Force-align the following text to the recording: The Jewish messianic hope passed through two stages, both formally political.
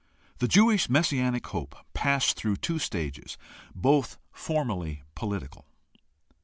The 0.39 0.47
Jewish 0.47 0.89
messianic 0.89 1.45
hope 1.45 1.75
passed 1.93 2.35
through 2.35 2.55
two 2.55 2.79
stages, 2.79 3.37
both 3.75 4.17
formally 4.31 5.03
political. 5.13 5.67